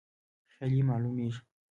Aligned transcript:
خیالي 0.53 0.81
معلومیږي. 0.89 1.41